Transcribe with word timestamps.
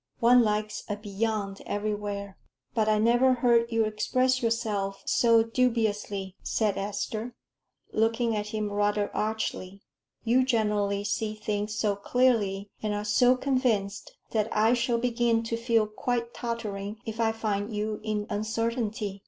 One 0.19 0.41
likes 0.43 0.83
a 0.89 0.95
'beyond' 0.97 1.61
everywhere. 1.67 2.35
But 2.73 2.89
I 2.89 2.97
never 2.97 3.33
heard 3.35 3.71
you 3.71 3.85
express 3.85 4.41
yourself 4.41 5.03
so 5.05 5.43
dubiously," 5.43 6.35
said 6.41 6.75
Esther, 6.75 7.35
looking 7.93 8.35
at 8.35 8.47
him 8.47 8.71
rather 8.73 9.15
archly: 9.15 9.83
"you 10.23 10.43
generally 10.43 11.03
see 11.03 11.35
things 11.35 11.75
so 11.75 11.95
clearly, 11.95 12.71
and 12.81 12.95
are 12.95 13.05
so 13.05 13.35
convinced, 13.37 14.17
that 14.31 14.49
I 14.51 14.73
shall 14.73 14.97
begin 14.97 15.43
to 15.43 15.55
feel 15.55 15.85
quite 15.85 16.33
tottering 16.33 16.97
if 17.05 17.19
I 17.19 17.31
find 17.31 17.71
you 17.71 17.99
in 18.01 18.25
uncertainty. 18.27 19.19